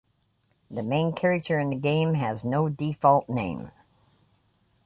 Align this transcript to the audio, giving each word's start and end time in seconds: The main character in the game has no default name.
The 0.71 0.81
main 0.81 1.13
character 1.13 1.59
in 1.59 1.69
the 1.69 1.75
game 1.75 2.15
has 2.15 2.43
no 2.43 2.69
default 2.69 3.29
name. 3.29 3.69